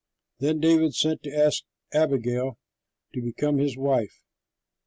[0.39, 1.63] Then David sent to ask
[1.93, 2.57] Abigail
[3.13, 4.23] to become his wife.